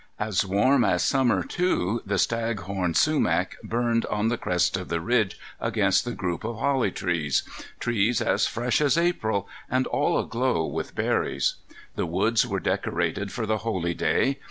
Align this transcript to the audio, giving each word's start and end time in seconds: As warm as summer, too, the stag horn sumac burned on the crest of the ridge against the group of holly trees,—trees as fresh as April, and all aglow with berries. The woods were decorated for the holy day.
As 0.17 0.43
warm 0.43 0.83
as 0.83 1.03
summer, 1.03 1.43
too, 1.43 2.01
the 2.07 2.17
stag 2.17 2.61
horn 2.61 2.95
sumac 2.95 3.55
burned 3.63 4.03
on 4.07 4.29
the 4.29 4.37
crest 4.39 4.75
of 4.75 4.87
the 4.89 4.99
ridge 4.99 5.37
against 5.59 6.05
the 6.05 6.13
group 6.15 6.43
of 6.43 6.57
holly 6.57 6.89
trees,—trees 6.89 8.19
as 8.19 8.47
fresh 8.47 8.81
as 8.81 8.97
April, 8.97 9.47
and 9.69 9.85
all 9.85 10.17
aglow 10.19 10.65
with 10.65 10.95
berries. 10.95 11.57
The 11.95 12.07
woods 12.07 12.47
were 12.47 12.59
decorated 12.59 13.31
for 13.31 13.45
the 13.45 13.59
holy 13.59 13.93
day. 13.93 14.39